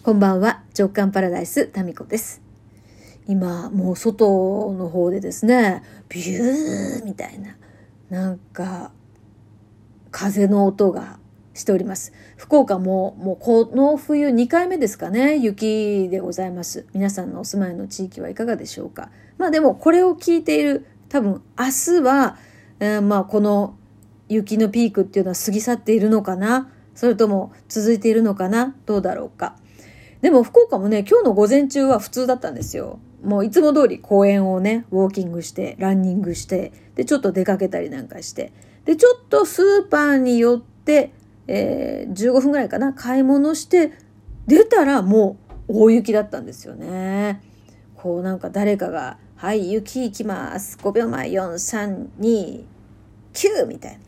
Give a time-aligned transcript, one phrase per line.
[0.00, 2.40] こんばんは、直感パラダイス、タミコです。
[3.26, 7.56] 今、もう外の方でですね、ビューみたいな、
[8.08, 8.92] なんか、
[10.12, 11.18] 風の音が
[11.52, 12.12] しております。
[12.36, 16.86] 福岡ももうこの冬2回目ですかね、雪でございます。
[16.94, 19.10] 皆さんのお住まいの地域はいかがでしょうか。
[19.36, 22.38] まあでもこれを聞いている多分明日は、
[22.78, 23.76] えー、まあこの
[24.28, 29.56] 雪のピークっていうのは過ぎ去っているのかなそれとも続いているのかなどうだろうか。
[30.20, 32.98] でも福岡もね、今日の午前中は普通だったんですよ。
[33.22, 38.52] もういつも通り公園をね、ウォーキングして、ランニングして、で、ちょっと出かけたりなんかして、
[38.84, 41.12] で、ちょっとスーパーに寄って、
[41.46, 43.92] えー、15分ぐらいかな、買い物して、
[44.46, 45.36] 出たらも
[45.68, 47.42] う大雪だったんですよね。
[47.94, 50.78] こうなんか誰かが、はい、雪行きます。
[50.78, 52.64] 5秒前、4、3、2、
[53.34, 54.07] 9みたいな。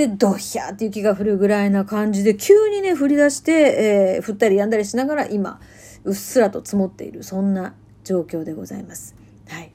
[0.00, 5.60] で、ドヒャーって雪が降るぐらいな感じで、急にね、降り出して、えー、降ったりやんだりしながら、今、
[6.04, 9.14] うっすらと積もっている、そんな状況でございます。
[9.48, 9.72] はい。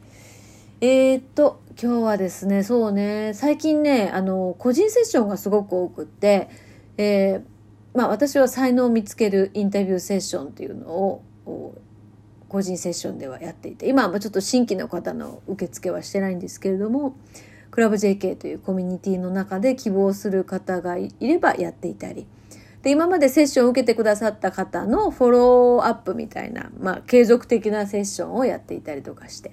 [0.81, 6.49] えー、っと、今日はですね、そうね、最近ね、あの、個人セッションがすごく多くって、
[6.97, 7.43] えー、
[7.93, 11.23] まあ私は才能を見つけるインタビューセッションっていうのを、
[12.49, 17.15] 個人セッションではやっていて、今はちょっと新規の方の受付はしてないんですけれども、
[17.75, 22.25] クラブ JK というコミュニティの中で希望する方がいればやっていたり、
[22.83, 29.51] で、今までセッションを受けてくださった方のフォローアップみたいな、まあ、継続的なセッションをやっていたりとかして、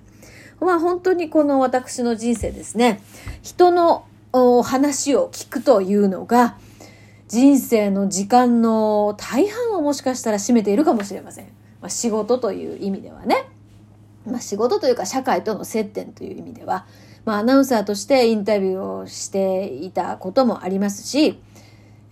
[0.60, 3.02] まあ、本当にこの私の人生ですね、
[3.42, 4.06] 人の
[4.62, 6.56] 話を聞くというのが、
[7.26, 11.46] 人生の時間の大半をもしかしたら占めているかもしれません。
[11.80, 13.46] まあ、仕事という意味ではね。
[14.26, 16.86] まあ、仕事というか社会との接点という意味では、
[17.24, 21.40] まあ、アナウンサーとしてインタビューをしていたこともありますし、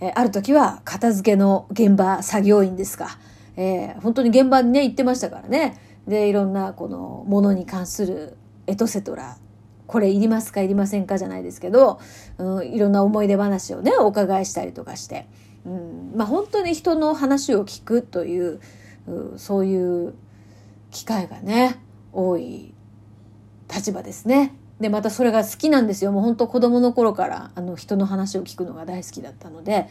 [0.00, 3.18] えある時は片付けの現場作業員ですか。
[3.56, 5.78] えー、本当に現場にね、行ってましたからね。
[6.06, 8.36] で、いろんなこのものに関する
[8.66, 9.36] エトセトラ、
[9.86, 12.00] これいりますかいりませんかじゃないですけど、
[12.38, 15.26] うん、いろんな思い出話をね、お伺いしたりとかして、
[15.66, 18.60] うん、まあ本当に人の話を聞くという、
[19.06, 20.14] うんそういう
[20.90, 21.78] 機会がね、
[22.12, 22.74] 多い
[23.72, 24.54] 立場ですね。
[24.80, 26.12] で、またそれが好きなんですよ。
[26.12, 29.88] もう本当子供の頃からあの人の話を聞くのが大好きだったので、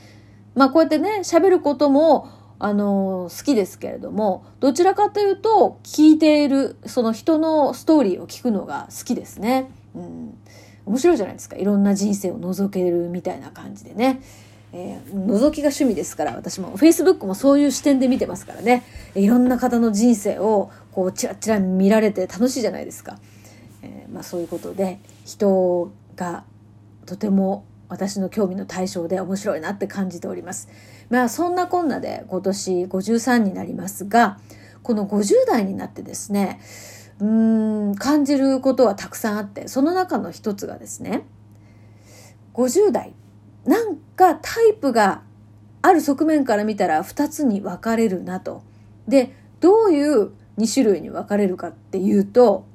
[0.56, 2.30] まあこうやってね、喋ることも、
[2.62, 9.72] あの、好きですけれども、どちらかというと、聞いている、その人のストーリーを聞くのが好きですね。
[9.96, 10.38] うん。
[10.86, 11.56] 面白いじゃないですか。
[11.56, 14.22] いろんな人生を覗けるみたいな感じでね。
[14.72, 16.78] えー、覗きが趣味ですから、私も。
[16.78, 18.84] Facebook もそういう視点で見てますからね。
[19.16, 23.18] いろんな方の人生を、こう、チラチラ見られて楽しいじゃないですか。
[23.82, 26.44] えー、まあ、そういうことで人が
[27.06, 30.70] とても私の興味の対象で面白いなって感じております。
[31.10, 34.38] まあそんなこんなで今年53になりますが
[34.84, 36.62] この50代になってですね
[37.20, 41.26] うーん感じることはたくさんあってその中の一つがですね
[42.54, 43.16] 50代
[43.66, 45.22] なんかタイプが
[45.82, 48.64] ある側面から見たら2つに分かれるなと。
[49.08, 52.66] でどういう2種類に分かれるかっていうと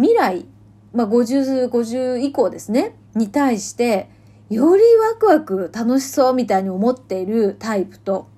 [0.00, 0.46] 未来、
[0.94, 4.08] まあ、50、50以降ですね、に対して、
[4.48, 8.28] よりワクワク楽しそうみたいに思っているタイプと、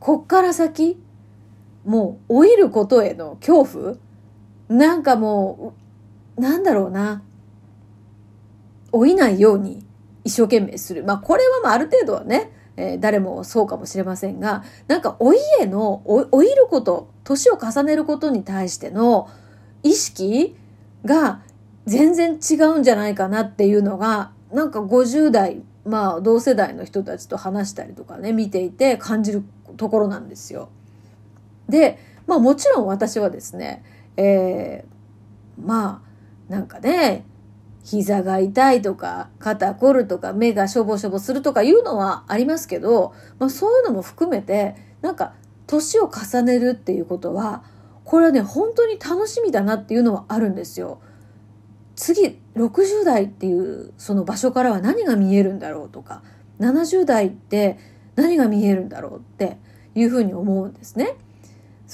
[0.00, 0.98] こっから先、
[1.84, 3.96] もう老いることへの恐怖
[4.68, 5.74] なんかも
[6.38, 7.22] う、なんだろうな。
[8.92, 9.83] 老いないように
[10.24, 11.04] 一生懸命する。
[11.04, 19.28] まあこれはまあある程度はね、えー、誰もそうかもしれませんが、なんか老いへの、老いること、年を重ねることに対しての
[19.82, 20.56] 意識
[21.04, 21.42] が
[21.86, 29.44] 全然違うんじゃないかなっていうのが、なんか50代、まあ同世代の人たちと話したりとかね、見ていて感じる
[29.76, 30.70] ところなんですよ。
[31.68, 33.84] で、まあもちろん私はですね、
[34.16, 36.02] えー、ま
[36.48, 37.24] あなんかね、
[37.84, 45.34] 膝が痛いとか、肩凝るとか、目がしょぼしょぼするとかいうのはありますけど、まあそういうのも含めて、なんか
[45.66, 47.62] 年を重ねるっていうことは、
[48.04, 51.00] これはね、本当に楽しみだなっていうのはあるんですよ。
[51.94, 56.22] 次、60代っていうその場所からは何が見えるんだろうとか、
[56.60, 57.78] 70代って
[58.16, 59.58] 何が見えるんだろうって
[59.94, 61.16] いうふうに思うんですね。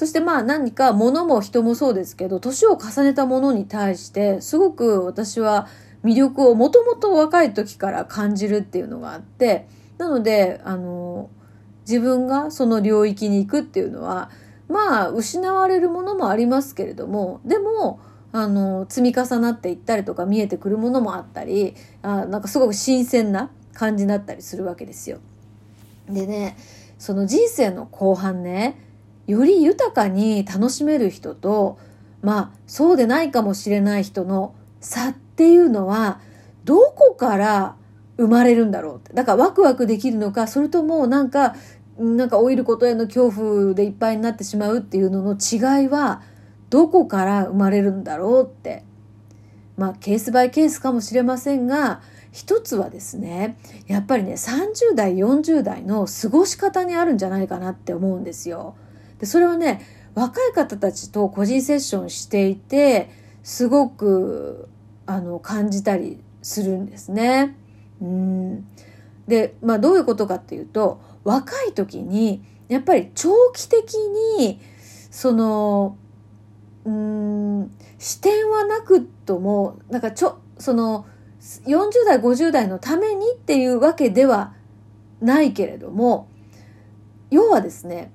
[0.01, 5.69] そしてまあ何か物も人もそうですけど、年を重ねたものに対してすごく私は
[6.03, 9.69] 魅力をもともと若い時から感じるっていうのがあって、
[9.99, 11.29] なので、あの、
[11.87, 14.31] 自分がその領域に行くっていうのは、
[14.71, 18.01] まあ失われるものもありますけれどもでも
[18.33, 25.19] あの積み重なっていったりとか見えてくるものもあったりあなんかすごく新鮮な感じになったりするわけですよ。
[26.09, 26.57] でね
[26.99, 28.90] その人生の後半ね
[29.31, 31.79] より豊かに楽しめる人と
[32.23, 36.21] まあそうでないかもしれない人の差っていうのは
[36.65, 37.77] どこから
[38.17, 41.55] 生まれるんだろうってだからワクワクできるのかそれともなんか
[41.99, 46.23] なんか老いることへの恐怖でいっぱいになってしまうっていうのの違いは
[46.71, 48.85] どこから生まれるんだろうって
[49.77, 52.01] まあケースバイケースかもしれませんが
[52.33, 58.77] 一つはですねやっぱりね30代40代の過ごし方にあるんじゃないかなって思うんですよ。
[59.21, 63.11] でそれはね若い方たちと個人セッションしていて
[63.43, 64.69] すごく
[65.07, 67.57] あの感じたりするんですね。
[68.01, 68.67] うん
[69.29, 73.95] でまあどういうことかっていうと若い時にやっぱり長期的
[74.39, 74.61] に
[75.11, 75.97] その
[76.85, 81.07] うん視点はなくともなんかちょその
[81.41, 84.55] 40代50代のためにっていうわけでは
[85.21, 86.29] ないけれども
[87.31, 88.11] 要はですね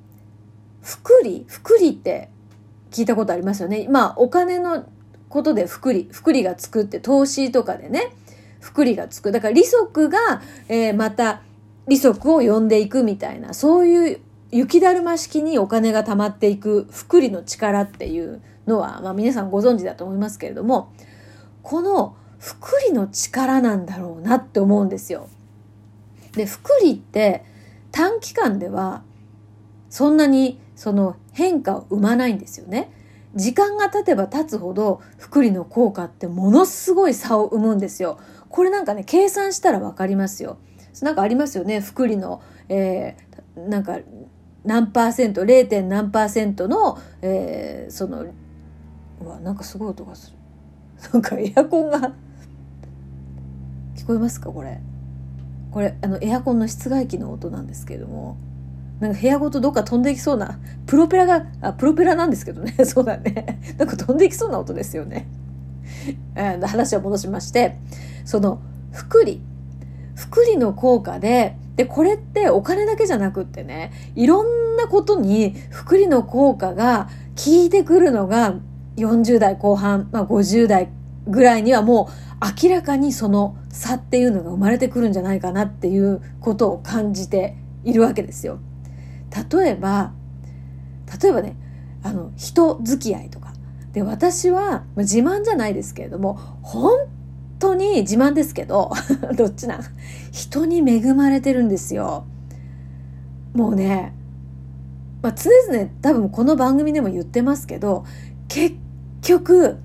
[0.86, 2.30] 福利福利って
[2.92, 3.88] 聞いたことありますよね。
[3.90, 4.86] まあお金の
[5.30, 8.14] ことで福利福利がつくって投資とかでね
[8.60, 11.42] 福利がつくだから利息が、えー、また
[11.88, 14.20] 利息を呼んでいくみたいなそういう
[14.52, 20.94] 雪だるま式にお金が貯まっていく福利の力っていうのは、まあ、皆さんご存知だと思いますけれども
[21.64, 25.30] この福利の力なんだろうなって思うんですよ。
[26.34, 27.44] で福利って
[27.92, 29.02] 短期間では
[29.96, 32.92] そんなにその変化を生まないんですよね。
[33.34, 38.20] 時間が経てば経つほど福利の効果ってものすごい差を生むんですよ。
[38.50, 40.58] これなんかね計算したら分かりますよ。
[41.02, 44.00] なんかありますよね福利の、えー、なんか
[44.66, 45.84] 何パーセント 0.
[45.84, 48.34] 何パーセントの、えー、そのう
[49.26, 50.38] わなんかすごい音がする。
[51.14, 52.12] なんかエアコンが
[53.96, 54.52] 聞こえますか？
[54.52, 54.82] これ。
[55.72, 58.36] これあのエアコンの室外機の音なんですけれども
[59.00, 65.28] なんか部屋ごとどっか飛んでいきそうなプロペラがあプロペラなんですけどね そうだねなんか飛んでいきそうな音ですよね。
[66.64, 67.78] 話を戻しまして
[68.26, 68.60] その
[68.92, 69.42] 福利
[70.16, 78.56] 福利の効果ででこれってお金だけじゃなくってねいろんなことに福利の効果が効いてくるのが
[78.96, 80.90] 40代後半、まあ、50代
[81.28, 82.10] ぐらいにはも
[82.42, 88.60] う明らかにその差っていうのが生まれてくるんじゃないかなっていうことを感じているわけですよ。
[89.52, 90.14] 例えば
[91.22, 91.56] 例えばね
[92.04, 93.54] あの人付き合いとか
[93.92, 96.92] で私は自慢じゃないですけれども本
[97.60, 98.92] 当に自慢ですけど
[99.36, 99.82] どっちなん？
[100.32, 102.26] 人に恵まれてるんですよ。
[103.54, 104.14] もうね、
[105.22, 108.04] まあ、常々多分この番組でも言ってますけど
[108.50, 108.76] 結
[109.22, 109.78] 局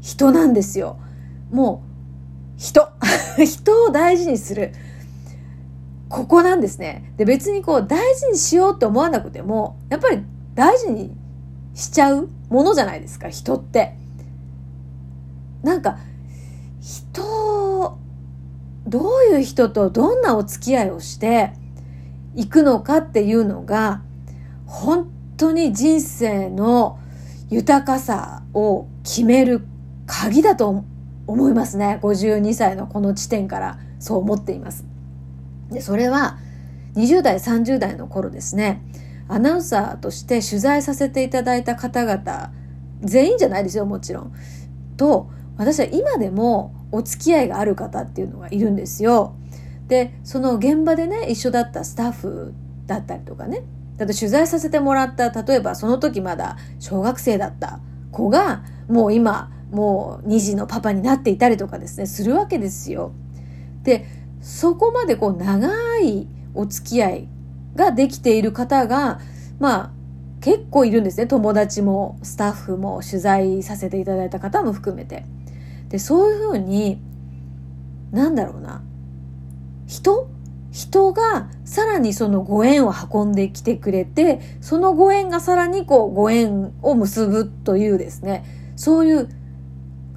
[0.00, 0.98] 人なんですよ。
[1.50, 1.82] も
[2.56, 2.88] う人
[3.44, 4.72] 人を大事にする。
[6.08, 7.12] ここなんですね。
[7.16, 10.22] で、別にこう大事にしようって思わなくても、やっぱり
[10.54, 11.16] 大事に
[11.74, 13.96] しちゃうものじゃないですか、人って。
[15.62, 15.98] なんか、
[16.80, 17.98] 人、
[18.86, 21.52] どういう人とどんなお付き合いをして
[22.36, 24.02] いくのかっていうのが、
[24.64, 26.98] 本当に人生の
[27.50, 29.66] 豊かさを決める
[30.06, 30.84] 鍵だと
[31.26, 31.98] 思いますね。
[32.02, 34.84] 52歳のこの地点からそう思っています。
[35.70, 36.38] で、それは
[36.94, 38.82] 20代、30代の頃ですね、
[39.28, 42.52] アナウンサーとして取材させていただいた方々、
[43.02, 44.32] 全員じゃないですよ、もちろん。
[44.96, 49.34] と、私は今でもお付き合いがある方っていうのがいるんですよ。
[49.88, 52.54] で、その現場でね、一緒だったスタッフ
[52.86, 53.62] だったりとかね、
[53.96, 57.80] だって取材させてもらった、例えばその時まだ小学生だった
[58.12, 63.12] 子が、もう今、もう2児のパパになっていたりとかですね、するわけですよ。
[63.82, 64.06] で、
[64.46, 67.28] そこまでこう長いお付き合い
[67.74, 69.18] ができている方が、
[69.58, 69.90] まあ、
[70.40, 71.26] 結構いるんですね。
[71.26, 75.26] 友達もスタッフも取材させていただいた方も含めて。
[75.88, 77.02] で、そういうふうに、
[78.12, 78.82] なんだろうな。
[79.88, 80.30] 人？
[80.70, 88.44] 人がさらにそのご縁を運んできてくれて、そのご縁がさらにこうご縁を結ぶというですね、
[88.76, 89.28] そういう、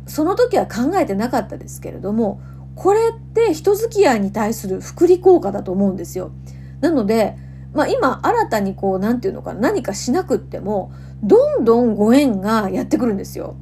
[0.06, 2.42] その時は考えてなかったですけれども、
[2.76, 6.32] これって人付き合いに対する福利効果だと思うんですよ。
[6.82, 7.38] なので、
[7.74, 10.92] まあ今新たにこう、なんていうのかな、何かしなくっても、
[11.24, 13.56] どんどんご縁がやってくるんですよ。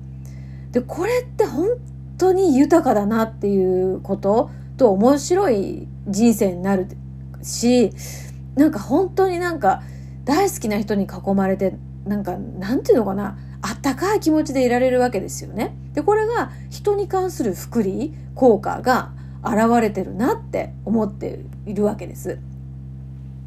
[0.71, 1.69] で、これって本
[2.17, 6.87] 当に豊かだなっていうことと面白い人生になる
[7.41, 7.91] し、
[8.55, 9.81] なんか本当になんか
[10.25, 11.75] 大好きな人に囲まれて、
[12.07, 15.75] なんか、なんていうのかな、あったかい気持ちでいられるわけですよね。
[15.93, 19.11] で、これが人に関する福利、効果が
[19.43, 22.39] 現れてるなって思っているわけです。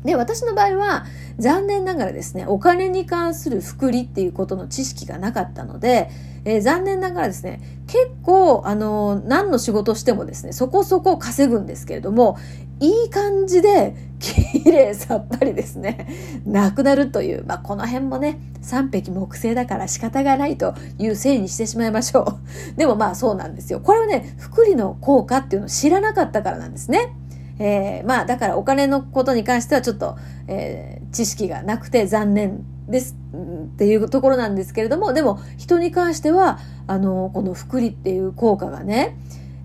[0.05, 1.05] で、私の場合は、
[1.39, 6.11] 残念ながらですね、お金に関する福利っていうことの知識がなかったので、
[6.45, 12.39] えー、残念ながらですね、結構、あのー、何の仕事してもですね、そこそこ稼ぐんですけれども、
[12.81, 16.09] いい感じで、綺麗さっぱりですね、
[16.47, 22.39] なくなるという、まあ、この辺もね、三匹木星だから仕方がないというせいにしてしまいましょ
[22.75, 22.77] う。
[22.77, 23.81] でもまあそうなんですよ。
[23.81, 27.15] これはね、福利の効果っていうのを知らなかったからなんですね。
[27.61, 30.17] えー、まあだからお金のことに関してはちょっと、
[30.49, 39.17] えー、知識がなくて残念ですっていうところなんですけれどもでも人に関してはあのこの福利っていう効果がね、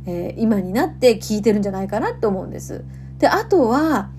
[0.06, 2.84] えー、今になって効いてるんじゃないかなって思うんです。
[3.18, 4.10] であとは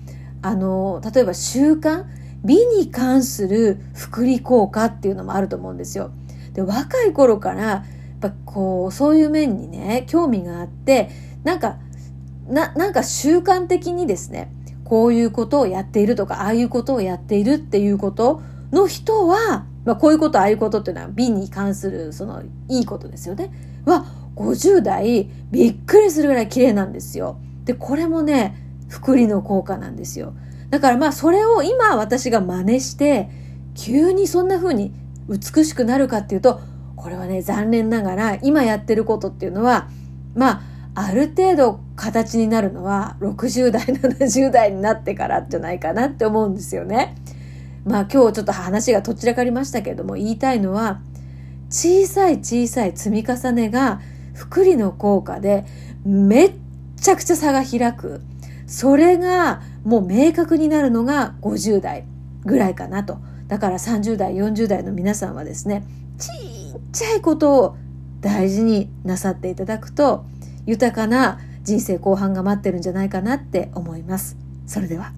[0.41, 2.05] あの例えば習慣
[2.43, 6.11] 美に関する福利効果っていうのもあると思うんですよ。
[6.53, 7.83] で若い頃からや
[8.17, 11.09] っぱこうそういう面にね興味があって
[11.43, 11.77] なんか
[12.47, 14.51] な、なんか習慣的にですね、
[14.83, 23.51] こういうことをやっているとか、ああいうことをやっているっていうことの人は、まあ、こういうこと、ああいうことっていうのは美に関する、その、いいことですよね。
[23.85, 27.37] は、50代、びっくりするぐらい綺麗なんですよ。
[27.65, 28.55] で、これもね、
[28.87, 30.33] 福利の効果なんですよ。
[30.69, 33.29] だからまあ、それを今私が真似して、
[33.75, 34.93] 急にそんな風に
[35.29, 36.59] 美しくなるかっていうと、
[36.95, 39.89] これはね、残念ながら、今やってることっていうのは、
[40.35, 40.61] ま
[40.95, 47.15] あ、ある程度形になるのは60代、70代になってからじゃないかなって思うんですよね。
[47.85, 51.01] まあ今日ちょっと話がとっちらかりましたけれども言いたいのは
[51.69, 53.99] 小さい小さい積み重ねが
[54.33, 55.65] 福利の効果で
[56.05, 56.53] めっ
[57.01, 58.21] ちゃくちゃ差が開く。
[58.67, 62.05] それがもう明確になるのが50代
[62.45, 63.17] ぐらいかなと。
[63.47, 65.85] だから30代、40代の皆さんはですね、
[66.19, 66.29] ち
[66.77, 67.77] っちゃいことを
[68.19, 70.25] 大事になさっていただくと
[70.65, 74.37] 豊かな人生後半が待ってるんじゃないかなって思います。
[74.67, 75.11] それでは。